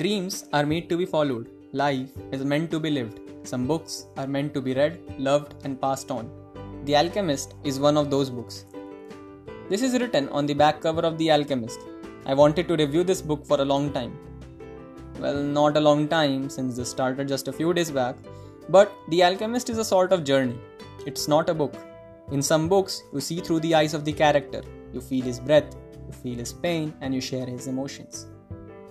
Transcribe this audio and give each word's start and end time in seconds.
Dreams 0.00 0.46
are 0.54 0.64
made 0.64 0.88
to 0.88 0.96
be 0.96 1.04
followed. 1.04 1.50
Life 1.74 2.12
is 2.32 2.42
meant 2.42 2.70
to 2.70 2.80
be 2.80 2.88
lived. 2.88 3.20
Some 3.42 3.66
books 3.66 4.06
are 4.16 4.26
meant 4.26 4.54
to 4.54 4.62
be 4.62 4.72
read, 4.72 4.98
loved, 5.18 5.56
and 5.64 5.78
passed 5.78 6.10
on. 6.10 6.30
The 6.86 6.96
Alchemist 6.96 7.52
is 7.64 7.78
one 7.78 7.98
of 7.98 8.10
those 8.10 8.30
books. 8.30 8.64
This 9.68 9.82
is 9.82 10.00
written 10.00 10.30
on 10.30 10.46
the 10.46 10.54
back 10.54 10.80
cover 10.80 11.02
of 11.02 11.18
The 11.18 11.30
Alchemist. 11.30 11.80
I 12.24 12.32
wanted 12.32 12.66
to 12.68 12.76
review 12.76 13.04
this 13.04 13.20
book 13.20 13.44
for 13.44 13.60
a 13.60 13.64
long 13.66 13.92
time. 13.92 14.18
Well, 15.18 15.42
not 15.42 15.76
a 15.76 15.86
long 15.88 16.08
time 16.08 16.48
since 16.48 16.76
this 16.78 16.90
started 16.90 17.28
just 17.28 17.48
a 17.48 17.52
few 17.52 17.74
days 17.74 17.90
back, 17.90 18.16
but 18.70 18.90
The 19.10 19.22
Alchemist 19.22 19.68
is 19.68 19.76
a 19.76 19.84
sort 19.84 20.12
of 20.12 20.24
journey. 20.24 20.58
It's 21.04 21.28
not 21.28 21.50
a 21.50 21.54
book. 21.62 21.74
In 22.32 22.40
some 22.40 22.70
books, 22.70 23.02
you 23.12 23.20
see 23.20 23.40
through 23.40 23.60
the 23.60 23.74
eyes 23.74 23.92
of 23.92 24.06
the 24.06 24.14
character, 24.14 24.62
you 24.94 25.02
feel 25.02 25.26
his 25.26 25.38
breath, 25.38 25.76
you 26.06 26.12
feel 26.14 26.38
his 26.38 26.54
pain, 26.54 26.94
and 27.02 27.14
you 27.14 27.20
share 27.20 27.44
his 27.44 27.66
emotions. 27.66 28.28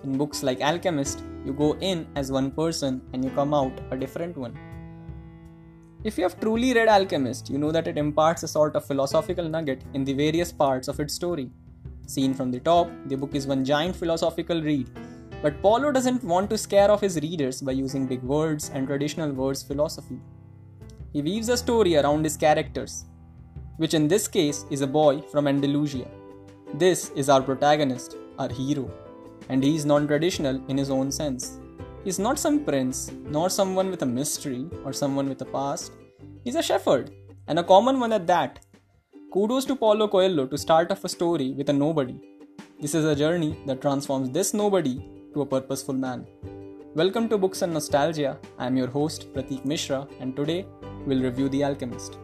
In 0.02 0.16
books 0.16 0.42
like 0.42 0.62
Alchemist, 0.62 1.22
you 1.44 1.52
go 1.52 1.76
in 1.80 2.06
as 2.16 2.32
one 2.32 2.50
person 2.50 3.02
and 3.12 3.22
you 3.22 3.30
come 3.32 3.52
out 3.52 3.72
a 3.90 3.96
different 3.98 4.34
one. 4.34 4.58
If 6.04 6.16
you 6.16 6.24
have 6.24 6.40
truly 6.40 6.72
read 6.72 6.88
Alchemist, 6.88 7.50
you 7.50 7.58
know 7.58 7.70
that 7.70 7.86
it 7.86 7.98
imparts 7.98 8.42
a 8.42 8.48
sort 8.48 8.76
of 8.76 8.86
philosophical 8.86 9.46
nugget 9.46 9.82
in 9.92 10.02
the 10.04 10.14
various 10.14 10.52
parts 10.52 10.88
of 10.88 10.98
its 11.00 11.12
story. 11.12 11.50
Seen 12.06 12.32
from 12.32 12.50
the 12.50 12.60
top, 12.60 12.88
the 13.06 13.16
book 13.16 13.34
is 13.34 13.46
one 13.46 13.62
giant 13.62 13.94
philosophical 13.94 14.62
read, 14.62 14.88
but 15.42 15.60
Paulo 15.60 15.92
doesn't 15.92 16.24
want 16.24 16.48
to 16.48 16.56
scare 16.56 16.90
off 16.90 17.02
his 17.02 17.20
readers 17.20 17.60
by 17.60 17.72
using 17.72 18.06
big 18.06 18.22
words 18.22 18.70
and 18.72 18.86
traditional 18.86 19.30
words 19.32 19.62
philosophy. 19.62 20.18
He 21.12 21.20
weaves 21.20 21.50
a 21.50 21.58
story 21.58 21.96
around 21.96 22.24
his 22.24 22.38
characters, 22.38 23.04
which 23.76 23.92
in 23.92 24.08
this 24.08 24.28
case 24.28 24.64
is 24.70 24.80
a 24.80 24.86
boy 24.86 25.20
from 25.20 25.46
Andalusia. 25.46 26.08
This 26.72 27.10
is 27.10 27.28
our 27.28 27.42
protagonist, 27.42 28.16
our 28.38 28.48
hero 28.48 28.90
and 29.50 29.64
he 29.64 29.74
is 29.74 29.84
non 29.84 30.06
traditional 30.06 30.56
in 30.68 30.78
his 30.78 30.90
own 30.96 31.10
sense. 31.10 31.58
He 32.04 32.08
is 32.08 32.18
not 32.18 32.38
some 32.38 32.64
prince, 32.64 33.12
nor 33.36 33.50
someone 33.50 33.90
with 33.90 34.02
a 34.02 34.12
mystery 34.18 34.66
or 34.84 34.92
someone 34.92 35.28
with 35.28 35.42
a 35.42 35.50
past. 35.56 35.92
He's 36.44 36.54
a 36.54 36.62
shepherd, 36.62 37.10
and 37.48 37.58
a 37.58 37.64
common 37.64 37.98
one 38.00 38.12
at 38.12 38.26
that. 38.28 38.60
Kudos 39.34 39.64
to 39.66 39.76
Paulo 39.76 40.06
Coelho 40.08 40.46
to 40.46 40.58
start 40.66 40.92
off 40.92 41.04
a 41.04 41.08
story 41.08 41.52
with 41.58 41.68
a 41.68 41.72
nobody. 41.72 42.18
This 42.80 42.94
is 42.94 43.04
a 43.04 43.16
journey 43.22 43.56
that 43.66 43.82
transforms 43.82 44.30
this 44.30 44.54
nobody 44.54 44.94
to 45.34 45.42
a 45.42 45.46
purposeful 45.46 45.94
man. 45.94 46.26
Welcome 46.94 47.28
to 47.28 47.38
Books 47.38 47.62
and 47.62 47.72
Nostalgia. 47.72 48.38
I 48.58 48.66
am 48.66 48.76
your 48.76 48.88
host 48.88 49.32
Pratik 49.34 49.64
Mishra, 49.64 50.06
and 50.20 50.36
today 50.36 50.64
we'll 51.06 51.22
review 51.22 51.48
The 51.48 51.64
Alchemist. 51.64 52.18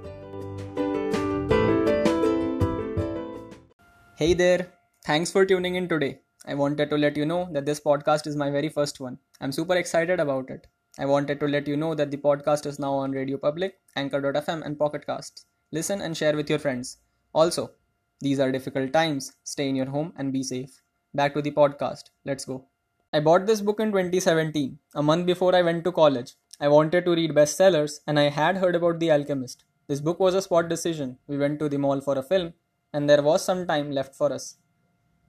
Hey 4.17 4.33
there, 4.35 4.69
thanks 5.05 5.31
for 5.31 5.45
tuning 5.45 5.75
in 5.75 5.89
today. 5.89 6.21
I 6.49 6.55
wanted 6.55 6.91
to 6.91 6.97
let 6.97 7.17
you 7.17 7.27
know 7.27 7.49
that 7.51 7.67
this 7.67 7.81
podcast 7.81 8.27
is 8.29 8.37
my 8.37 8.51
very 8.51 8.69
first 8.69 9.01
one. 9.01 9.19
I'm 9.41 9.51
super 9.51 9.75
excited 9.75 10.21
about 10.21 10.49
it. 10.49 10.69
I 10.97 11.05
wanted 11.05 11.41
to 11.41 11.49
let 11.49 11.67
you 11.67 11.77
know 11.77 11.95
that 11.97 12.13
the 12.13 12.19
podcast 12.19 12.67
is 12.67 12.79
now 12.79 12.95
on 12.95 13.11
Radio 13.11 13.37
Public, 13.37 13.81
Anchor.fm, 13.97 14.65
and 14.65 14.79
Pocket 14.79 15.05
Casts. 15.05 15.45
Listen 15.73 16.01
and 16.01 16.17
share 16.17 16.37
with 16.37 16.49
your 16.49 16.61
friends. 16.61 16.99
Also, 17.33 17.73
these 18.21 18.39
are 18.39 18.53
difficult 18.53 18.93
times. 18.93 19.33
Stay 19.43 19.69
in 19.69 19.75
your 19.75 19.87
home 19.87 20.13
and 20.17 20.33
be 20.33 20.45
safe. 20.45 20.81
Back 21.15 21.35
to 21.35 21.43
the 21.43 21.51
podcast. 21.51 22.11
Let's 22.25 22.45
go. 22.45 22.65
I 23.13 23.19
bought 23.19 23.47
this 23.47 23.61
book 23.61 23.81
in 23.81 23.91
2017, 23.91 24.79
a 24.95 25.03
month 25.03 25.27
before 25.27 25.55
I 25.55 25.63
went 25.63 25.83
to 25.83 25.91
college. 25.91 26.35
I 26.61 26.69
wanted 26.69 27.07
to 27.07 27.17
read 27.17 27.33
bestsellers 27.33 27.99
and 28.07 28.21
I 28.21 28.29
had 28.29 28.59
heard 28.59 28.77
about 28.77 29.01
The 29.01 29.11
Alchemist. 29.11 29.65
This 29.89 30.01
book 30.01 30.21
was 30.21 30.35
a 30.35 30.43
spot 30.43 30.69
decision. 30.69 31.19
We 31.27 31.39
went 31.39 31.59
to 31.59 31.69
the 31.69 31.79
mall 31.79 32.01
for 32.01 32.17
a 32.17 32.23
film 32.23 32.55
and 32.93 33.11
there 33.11 33.23
was 33.23 33.45
some 33.45 33.67
time 33.67 33.91
left 33.91 34.15
for 34.15 34.33
us. 34.33 34.59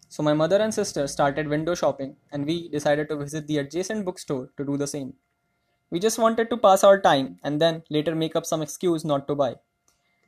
So 0.09 0.23
my 0.23 0.33
mother 0.33 0.58
and 0.58 0.73
sister 0.73 1.08
started 1.08 1.47
window 1.47 1.75
shopping 1.75 2.16
and 2.31 2.45
we 2.45 2.69
decided 2.69 3.09
to 3.09 3.17
visit 3.17 3.47
the 3.47 3.58
adjacent 3.59 4.05
bookstore 4.05 4.52
to 4.58 4.66
do 4.66 4.77
the 4.77 4.88
same. 4.88 5.14
We 5.89 5.99
just 5.99 6.19
wanted 6.19 6.49
to 6.49 6.58
pass 6.58 6.83
our 6.83 6.99
time 6.99 7.39
and 7.43 7.61
then 7.61 7.83
later 7.89 8.15
make 8.15 8.36
up 8.36 8.45
some 8.45 8.61
excuse 8.61 9.05
not 9.05 9.27
to 9.27 9.36
buy. 9.36 9.55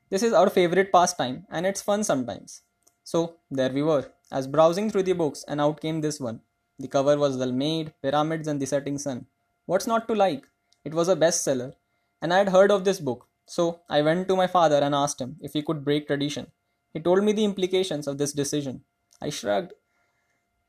This 0.10 0.24
is 0.24 0.34
our 0.34 0.50
favorite 0.50 0.92
pastime 0.92 1.46
and 1.50 1.66
it's 1.66 1.82
fun 1.82 2.04
sometimes. 2.04 2.62
So 3.04 3.36
there 3.50 3.72
we 3.72 3.84
were, 3.84 4.12
as 4.32 4.48
browsing 4.48 4.90
through 4.90 5.04
the 5.04 5.14
books 5.14 5.44
and 5.48 5.62
out 5.62 5.82
came 5.82 6.02
this 6.02 6.20
one. 6.20 6.42
The 6.78 6.88
cover 6.88 7.18
was 7.18 7.38
well 7.38 7.52
made, 7.52 7.94
pyramids 8.02 8.48
and 8.48 8.62
the 8.62 8.66
setting 8.66 8.98
sun. 8.98 9.28
What's 9.66 9.88
not 9.88 10.08
to 10.08 10.16
like? 10.16 10.46
It 10.84 10.94
was 10.94 11.10
a 11.10 11.16
bestseller 11.16 11.74
and 12.22 12.34
I 12.34 12.38
had 12.40 12.50
heard 12.50 12.72
of 12.72 12.86
this 12.86 13.00
book. 13.00 13.28
So 13.46 13.82
I 13.90 14.02
went 14.02 14.28
to 14.28 14.36
my 14.36 14.48
father 14.48 14.78
and 14.78 14.94
asked 14.94 15.20
him 15.22 15.38
if 15.42 15.54
he 15.54 15.64
could 15.64 15.84
break 15.84 16.08
tradition. 16.08 16.48
He 16.94 17.00
told 17.00 17.24
me 17.24 17.32
the 17.32 17.46
implications 17.46 18.08
of 18.08 18.18
this 18.18 18.34
decision. 18.34 18.84
I 19.22 19.30
shrugged. 19.30 19.74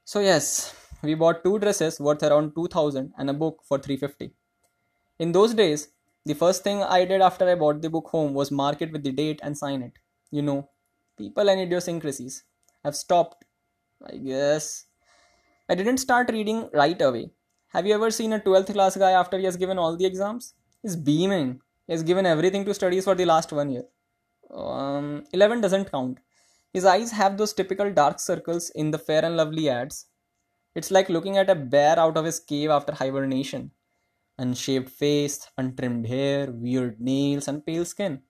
So, 0.04 0.20
yes, 0.20 0.74
we 1.02 1.14
bought 1.14 1.44
two 1.44 1.58
dresses 1.58 2.00
worth 2.00 2.22
around 2.22 2.54
2000 2.54 3.12
and 3.16 3.30
a 3.30 3.32
book 3.32 3.60
for 3.66 3.78
350. 3.78 4.32
In 5.18 5.32
those 5.32 5.54
days, 5.54 5.88
the 6.26 6.34
first 6.34 6.62
thing 6.64 6.82
I 6.82 7.04
did 7.04 7.20
after 7.20 7.48
I 7.48 7.54
bought 7.54 7.80
the 7.80 7.90
book 7.90 8.08
home 8.08 8.34
was 8.34 8.50
mark 8.50 8.82
it 8.82 8.92
with 8.92 9.02
the 9.02 9.12
date 9.12 9.40
and 9.42 9.56
sign 9.56 9.82
it. 9.82 9.92
You 10.30 10.42
know, 10.42 10.68
people 11.16 11.48
and 11.48 11.60
idiosyncrasies. 11.60 12.44
I've 12.84 12.96
stopped, 12.96 13.44
I 14.06 14.16
guess. 14.16 14.86
I 15.68 15.74
didn't 15.74 15.98
start 15.98 16.30
reading 16.30 16.68
right 16.72 17.00
away. 17.00 17.30
Have 17.68 17.86
you 17.86 17.94
ever 17.94 18.10
seen 18.10 18.32
a 18.32 18.40
12th 18.40 18.72
class 18.72 18.96
guy 18.96 19.12
after 19.12 19.38
he 19.38 19.44
has 19.44 19.56
given 19.56 19.78
all 19.78 19.96
the 19.96 20.06
exams? 20.06 20.54
He's 20.82 20.96
beaming. 20.96 21.60
He 21.86 21.92
has 21.92 22.02
given 22.02 22.26
everything 22.26 22.64
to 22.64 22.74
studies 22.74 23.04
for 23.04 23.14
the 23.14 23.24
last 23.24 23.52
one 23.52 23.70
year. 23.70 23.84
Um, 24.52 25.24
11 25.32 25.60
doesn't 25.60 25.90
count. 25.90 26.18
His 26.72 26.84
eyes 26.84 27.12
have 27.12 27.36
those 27.36 27.52
typical 27.52 27.92
dark 27.92 28.18
circles 28.20 28.70
in 28.70 28.90
the 28.90 28.98
fair 28.98 29.24
and 29.24 29.36
lovely 29.36 29.68
ads. 29.68 30.06
It's 30.74 30.90
like 30.90 31.08
looking 31.08 31.36
at 31.38 31.50
a 31.50 31.54
bear 31.54 31.98
out 31.98 32.16
of 32.16 32.24
his 32.24 32.40
cave 32.40 32.70
after 32.70 32.92
hibernation. 32.94 33.72
Unshaved 34.38 34.90
face, 34.90 35.46
untrimmed 35.58 36.06
hair, 36.08 36.50
weird 36.52 37.00
nails, 37.00 37.48
and 37.48 37.64
pale 37.64 37.84
skin. 37.84 38.22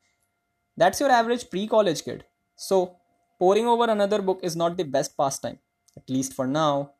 That's 0.76 1.00
your 1.00 1.10
average 1.10 1.50
pre 1.50 1.66
college 1.66 2.04
kid. 2.04 2.24
So, 2.56 2.96
poring 3.38 3.66
over 3.66 3.84
another 3.84 4.22
book 4.22 4.40
is 4.42 4.56
not 4.56 4.76
the 4.76 4.84
best 4.84 5.16
pastime, 5.16 5.58
at 5.96 6.08
least 6.10 6.34
for 6.34 6.46
now. 6.46 6.94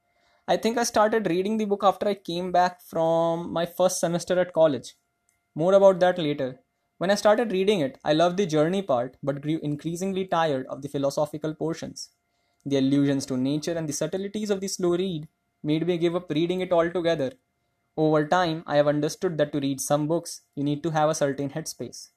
I 0.48 0.56
think 0.56 0.78
I 0.78 0.84
started 0.84 1.28
reading 1.28 1.56
the 1.58 1.64
book 1.64 1.82
after 1.84 2.08
I 2.08 2.14
came 2.14 2.52
back 2.52 2.82
from 2.82 3.52
my 3.52 3.66
first 3.66 4.00
semester 4.00 4.38
at 4.38 4.52
college. 4.52 4.96
More 5.54 5.74
about 5.74 6.00
that 6.00 6.18
later. 6.18 6.60
When 7.00 7.10
I 7.10 7.14
started 7.14 7.50
reading 7.50 7.80
it, 7.80 7.96
I 8.04 8.12
loved 8.12 8.36
the 8.36 8.44
journey 8.44 8.82
part 8.82 9.16
but 9.22 9.40
grew 9.40 9.58
increasingly 9.62 10.26
tired 10.26 10.66
of 10.66 10.82
the 10.82 10.88
philosophical 10.88 11.54
portions. 11.54 12.10
The 12.66 12.76
allusions 12.76 13.24
to 13.24 13.38
nature 13.38 13.72
and 13.72 13.88
the 13.88 13.94
subtleties 13.94 14.50
of 14.50 14.60
the 14.60 14.68
slow 14.68 14.90
read 14.90 15.26
made 15.62 15.86
me 15.86 15.96
give 15.96 16.14
up 16.14 16.30
reading 16.30 16.60
it 16.60 16.72
altogether. 16.72 17.32
Over 17.96 18.28
time, 18.28 18.64
I 18.66 18.76
have 18.76 18.86
understood 18.86 19.38
that 19.38 19.50
to 19.52 19.60
read 19.60 19.80
some 19.80 20.08
books, 20.08 20.42
you 20.54 20.62
need 20.62 20.82
to 20.82 20.90
have 20.90 21.08
a 21.08 21.14
certain 21.14 21.48
headspace. 21.48 22.10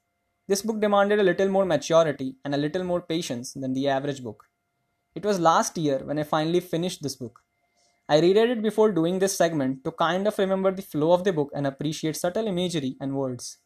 This 0.48 0.60
book 0.60 0.82
demanded 0.82 1.18
a 1.18 1.22
little 1.22 1.48
more 1.48 1.64
maturity 1.64 2.36
and 2.44 2.54
a 2.54 2.58
little 2.58 2.84
more 2.84 3.00
patience 3.00 3.54
than 3.54 3.72
the 3.72 3.88
average 3.88 4.22
book. 4.22 4.50
It 5.14 5.24
was 5.24 5.40
last 5.40 5.78
year 5.78 6.00
when 6.04 6.18
I 6.18 6.24
finally 6.24 6.60
finished 6.60 7.02
this 7.02 7.16
book. 7.16 7.40
I 8.06 8.20
reread 8.20 8.50
it 8.50 8.62
before 8.62 8.92
doing 8.92 9.18
this 9.18 9.34
segment 9.34 9.82
to 9.84 9.92
kind 9.92 10.28
of 10.28 10.38
remember 10.38 10.72
the 10.72 10.82
flow 10.82 11.12
of 11.12 11.24
the 11.24 11.32
book 11.32 11.50
and 11.54 11.66
appreciate 11.66 12.16
subtle 12.16 12.48
imagery 12.48 12.98
and 13.00 13.16
words. 13.16 13.60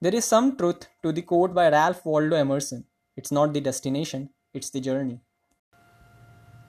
There 0.00 0.14
is 0.14 0.24
some 0.24 0.56
truth 0.56 0.86
to 1.02 1.10
the 1.10 1.22
quote 1.22 1.52
by 1.52 1.70
Ralph 1.70 2.04
Waldo 2.04 2.36
Emerson 2.36 2.84
it's 3.16 3.32
not 3.32 3.52
the 3.52 3.60
destination, 3.60 4.30
it's 4.54 4.70
the 4.70 4.80
journey. 4.80 5.20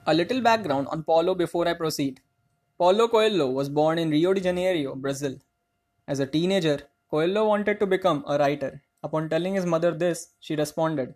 A 0.08 0.12
little 0.12 0.40
background 0.40 0.88
on 0.90 1.04
Paulo 1.04 1.36
before 1.36 1.68
I 1.68 1.74
proceed. 1.74 2.20
Paulo 2.76 3.06
Coelho 3.06 3.48
was 3.48 3.68
born 3.68 4.00
in 4.00 4.10
Rio 4.10 4.34
de 4.34 4.40
Janeiro, 4.40 4.96
Brazil. 4.96 5.36
As 6.08 6.18
a 6.18 6.26
teenager, 6.26 6.80
Coelho 7.08 7.46
wanted 7.46 7.78
to 7.78 7.86
become 7.86 8.24
a 8.26 8.36
writer. 8.36 8.82
Upon 9.04 9.28
telling 9.28 9.54
his 9.54 9.64
mother 9.64 9.92
this, 9.92 10.30
she 10.40 10.56
responded, 10.56 11.14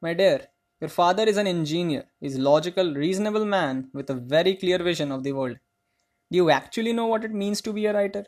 My 0.00 0.14
dear, 0.14 0.48
your 0.80 0.90
father 0.90 1.22
is 1.22 1.36
an 1.36 1.46
engineer, 1.46 2.06
is 2.20 2.38
logical, 2.38 2.92
reasonable 2.92 3.44
man 3.44 3.88
with 3.94 4.10
a 4.10 4.14
very 4.14 4.56
clear 4.56 4.82
vision 4.82 5.12
of 5.12 5.22
the 5.22 5.32
world. 5.32 5.58
Do 6.32 6.38
you 6.38 6.50
actually 6.50 6.92
know 6.92 7.06
what 7.06 7.24
it 7.24 7.32
means 7.32 7.60
to 7.60 7.72
be 7.72 7.86
a 7.86 7.94
writer? 7.94 8.26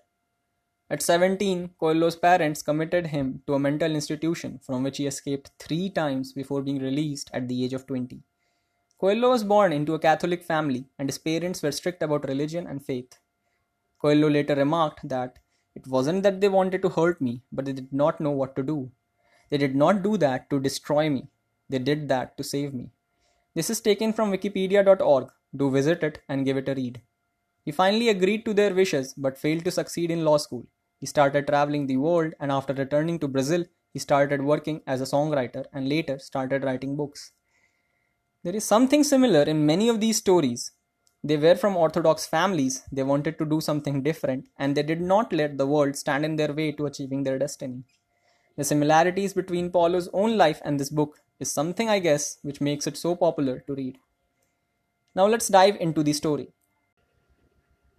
At 0.94 1.02
17, 1.02 1.70
Coelho's 1.81 2.14
parents 2.14 2.62
committed 2.62 3.08
him 3.08 3.43
to 3.49 3.55
a 3.55 3.58
mental 3.58 3.96
institution 3.96 4.61
from 4.62 4.85
which 4.85 4.99
he 4.99 5.08
escaped 5.08 5.50
three 5.58 5.91
times 5.91 6.32
before 6.32 6.62
being 6.62 6.79
released 6.79 7.32
at 7.35 7.49
the 7.49 7.64
age 7.64 7.73
of 7.73 7.85
20. 7.88 8.23
Coelho 9.00 9.31
was 9.31 9.43
born 9.43 9.73
into 9.73 9.94
a 9.94 9.99
Catholic 9.99 10.44
family 10.44 10.85
and 10.96 11.08
his 11.08 11.19
parents 11.19 11.64
were 11.64 11.73
strict 11.73 12.00
about 12.05 12.29
religion 12.29 12.69
and 12.69 12.87
faith. 12.87 13.19
Coelho 14.00 14.31
later 14.31 14.55
remarked 14.55 15.08
that 15.08 15.41
it 15.75 15.85
wasn't 15.88 16.23
that 16.23 16.41
they 16.41 16.49
wanted 16.49 16.81
to 16.82 16.91
hurt 16.91 17.20
me, 17.20 17.43
but 17.50 17.64
they 17.64 17.73
did 17.73 17.93
not 17.93 18.20
know 18.20 18.31
what 18.31 18.55
to 18.55 18.62
do. 18.62 18.88
They 19.50 19.58
did 19.58 19.75
not 19.75 20.05
do 20.05 20.17
that 20.19 20.49
to 20.50 20.61
destroy 20.61 21.11
me, 21.11 21.26
they 21.69 21.81
did 21.81 22.08
that 22.11 22.37
to 22.37 22.44
save 22.44 22.73
me. 22.73 22.93
This 23.56 23.69
is 23.69 23.81
taken 23.81 24.12
from 24.12 24.31
wikipedia.org. 24.31 25.32
Do 25.56 25.73
visit 25.73 26.05
it 26.05 26.23
and 26.29 26.44
give 26.44 26.56
it 26.56 26.69
a 26.69 26.75
read. 26.76 27.00
He 27.64 27.73
finally 27.73 28.11
agreed 28.11 28.44
to 28.44 28.55
their 28.55 28.73
wishes 28.73 29.12
but 29.17 29.37
failed 29.37 29.64
to 29.64 29.73
succeed 29.73 30.12
in 30.12 30.25
law 30.25 30.37
school. 30.37 30.69
He 31.05 31.09
started 31.09 31.47
traveling 31.47 31.87
the 31.87 31.99
world 31.99 32.33
and 32.41 32.51
after 32.51 32.73
returning 32.73 33.19
to 33.19 33.29
Brazil, 33.29 33.67
he 33.93 33.99
started 33.99 34.41
working 34.41 34.81
as 34.87 35.03
a 35.03 35.05
songwriter 35.05 35.67
and 35.71 35.87
later 35.87 36.19
started 36.19 36.65
writing 36.65 36.97
books. 36.97 37.33
There 38.43 38.56
is 38.56 38.65
something 38.65 39.05
similar 39.05 39.43
in 39.43 39.67
many 39.67 39.91
of 39.91 40.01
these 40.01 40.17
stories. 40.17 40.73
They 41.23 41.37
were 41.37 41.56
from 41.56 41.77
orthodox 41.77 42.25
families, 42.25 42.85
they 42.91 43.03
wanted 43.03 43.37
to 43.39 43.45
do 43.45 43.61
something 43.61 44.03
different, 44.03 44.49
and 44.59 44.75
they 44.75 44.83
did 44.83 45.03
not 45.03 45.31
let 45.31 45.59
the 45.59 45.67
world 45.67 45.95
stand 45.95 46.25
in 46.25 46.37
their 46.37 46.55
way 46.55 46.73
to 46.73 46.87
achieving 46.87 47.23
their 47.23 47.39
destiny. 47.39 47.85
The 48.56 48.65
similarities 48.65 49.35
between 49.35 49.71
Paulo's 49.71 50.09
own 50.15 50.39
life 50.39 50.62
and 50.65 50.81
this 50.81 50.89
book 50.89 51.21
is 51.39 51.53
something, 51.53 51.91
I 51.91 51.99
guess, 51.99 52.39
which 52.41 52.62
makes 52.62 52.87
it 52.87 52.97
so 52.97 53.15
popular 53.15 53.62
to 53.67 53.75
read. 53.75 53.99
Now 55.15 55.27
let's 55.27 55.49
dive 55.49 55.77
into 55.81 56.03
the 56.03 56.15
story. 56.15 56.49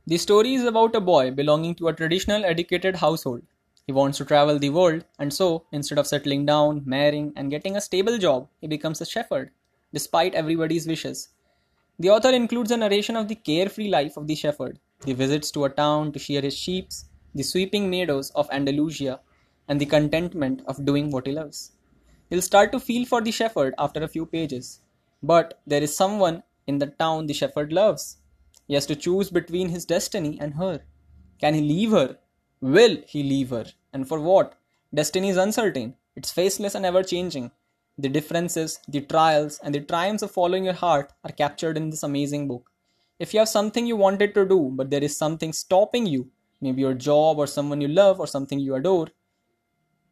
The 0.08 0.20
story 0.20 0.54
is 0.54 0.64
about 0.64 0.94
a 0.94 1.02
boy 1.02 1.32
belonging 1.32 1.74
to 1.76 1.88
a 1.88 1.94
traditional 1.94 2.46
educated 2.46 2.98
household. 2.98 3.42
He 3.88 3.92
wants 3.92 4.20
to 4.20 4.26
travel 4.26 4.60
the 4.60 4.70
world, 4.70 5.04
and 5.18 5.34
so, 5.34 5.66
instead 5.72 5.98
of 5.98 6.06
settling 6.06 6.46
down, 6.46 6.84
marrying, 6.86 7.34
and 7.36 7.50
getting 7.50 7.76
a 7.76 7.82
stable 7.82 8.20
job, 8.20 8.48
he 8.62 8.68
becomes 8.68 9.02
a 9.02 9.06
shepherd, 9.08 9.50
despite 9.94 10.36
everybody's 10.36 10.86
wishes. 10.86 11.30
The 11.98 12.12
author 12.12 12.30
includes 12.30 12.70
a 12.70 12.78
narration 12.78 13.16
of 13.16 13.28
the 13.28 13.34
carefree 13.34 13.90
life 13.90 14.16
of 14.16 14.28
the 14.28 14.36
shepherd, 14.36 14.78
the 15.02 15.14
visits 15.14 15.50
to 15.52 15.66
a 15.66 15.72
town 15.72 16.12
to 16.12 16.20
shear 16.20 16.42
his 16.42 16.56
sheep, 16.56 16.90
the 17.34 17.42
sweeping 17.42 17.90
meadows 17.90 18.30
of 18.36 18.48
Andalusia, 18.52 19.22
and 19.68 19.82
the 19.82 19.88
contentment 19.88 20.62
of 20.68 20.86
doing 20.86 21.10
what 21.10 21.26
he 21.26 21.34
loves. 21.34 21.72
You'll 22.30 22.44
start 22.44 22.72
to 22.74 22.80
feel 22.80 23.08
for 23.08 23.22
the 23.22 23.32
shepherd 23.32 23.74
after 23.80 24.04
a 24.04 24.08
few 24.08 24.28
pages. 24.28 24.82
But 25.24 25.60
there 25.66 25.82
is 25.82 25.98
someone 25.98 26.44
in 26.68 26.78
the 26.78 26.88
town 26.88 27.26
the 27.26 27.34
shepherd 27.34 27.74
loves. 27.74 28.18
He 28.68 28.74
has 28.74 28.86
to 28.88 28.96
choose 28.96 29.30
between 29.30 29.70
his 29.70 29.86
destiny 29.86 30.38
and 30.40 30.56
her. 30.56 30.82
Can 31.40 31.54
he 31.54 31.62
leave 31.62 31.92
her? 31.92 32.18
Will 32.62 32.98
he 33.08 33.24
leave 33.24 33.50
her? 33.52 33.66
And 33.94 34.08
for 34.08 34.20
what? 34.20 34.56
Destiny 34.94 35.30
is 35.30 35.38
uncertain, 35.38 35.96
it's 36.16 36.32
faceless 36.32 36.76
and 36.76 36.86
ever 36.86 37.04
changing. 37.04 37.52
The 37.98 38.10
differences, 38.10 38.80
the 38.88 39.02
trials, 39.02 39.60
and 39.64 39.74
the 39.74 39.82
triumphs 39.82 40.24
of 40.24 40.32
following 40.32 40.66
your 40.66 40.74
heart 40.74 41.12
are 41.24 41.32
captured 41.32 41.78
in 41.78 41.90
this 41.90 42.04
amazing 42.04 42.48
book. 42.48 42.70
If 43.20 43.34
you 43.34 43.40
have 43.40 43.50
something 43.50 43.86
you 43.86 43.96
wanted 43.96 44.34
to 44.34 44.46
do, 44.46 44.72
but 44.74 44.90
there 44.90 45.04
is 45.04 45.18
something 45.18 45.54
stopping 45.54 46.06
you, 46.06 46.30
maybe 46.60 46.82
your 46.82 46.94
job 46.94 47.38
or 47.38 47.48
someone 47.48 47.82
you 47.82 47.88
love 47.88 48.20
or 48.20 48.28
something 48.28 48.60
you 48.60 48.76
adore, 48.76 49.08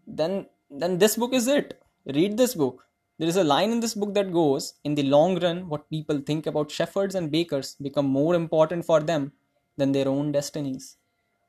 then 0.08 0.48
then 0.70 0.98
this 0.98 1.16
book 1.16 1.34
is 1.34 1.48
it. 1.48 1.82
Read 2.06 2.38
this 2.38 2.56
book. 2.56 2.86
There 3.24 3.30
is 3.30 3.38
a 3.38 3.44
line 3.46 3.72
in 3.72 3.80
this 3.80 3.94
book 3.94 4.14
that 4.16 4.34
goes, 4.34 4.74
in 4.84 4.96
the 4.96 5.04
long 5.04 5.40
run, 5.40 5.70
what 5.70 5.90
people 5.90 6.20
think 6.20 6.46
about 6.46 6.70
shepherds 6.70 7.16
and 7.16 7.32
bakers 7.32 7.78
become 7.82 8.06
more 8.06 8.36
important 8.36 8.84
for 8.84 9.00
them 9.00 9.32
than 9.78 9.94
their 9.94 10.10
own 10.10 10.34
destinies. 10.34 10.98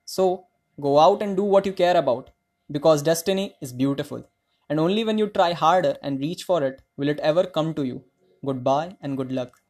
So, 0.04 0.46
go 0.80 1.00
out 1.00 1.20
and 1.20 1.36
do 1.36 1.42
what 1.42 1.66
you 1.66 1.72
care 1.72 1.96
about, 1.96 2.30
because 2.70 3.02
destiny 3.02 3.56
is 3.60 3.72
beautiful 3.72 4.24
and 4.70 4.78
only 4.78 5.02
when 5.02 5.18
you 5.18 5.26
try 5.26 5.52
harder 5.52 5.96
and 6.00 6.20
reach 6.20 6.44
for 6.44 6.62
it 6.62 6.80
will 6.96 7.08
it 7.08 7.18
ever 7.18 7.42
come 7.42 7.74
to 7.74 7.82
you. 7.82 8.04
Goodbye 8.46 8.96
and 9.00 9.16
good 9.16 9.32
luck. 9.32 9.60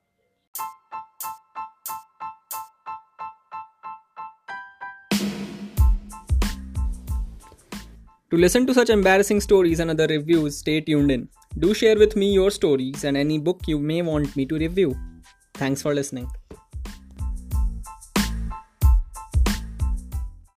To 8.30 8.36
listen 8.36 8.66
to 8.66 8.74
such 8.74 8.90
embarrassing 8.90 9.40
stories 9.40 9.80
and 9.80 9.90
other 9.90 10.06
reviews, 10.06 10.58
stay 10.58 10.82
tuned 10.82 11.10
in. 11.10 11.30
Do 11.56 11.72
share 11.72 11.96
with 11.96 12.16
me 12.16 12.32
your 12.32 12.50
stories 12.50 13.04
and 13.04 13.16
any 13.16 13.38
book 13.38 13.62
you 13.66 13.78
may 13.78 14.02
want 14.02 14.34
me 14.36 14.44
to 14.46 14.56
review. 14.56 14.96
Thanks 15.54 15.82
for 15.82 15.94
listening. 15.94 16.28